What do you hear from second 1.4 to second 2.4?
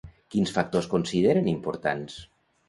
importants?